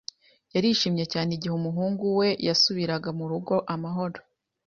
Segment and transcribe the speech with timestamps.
[0.53, 4.19] Yarishimye cyane igihe umuhungu we yasubiraga mu rugo amahoro.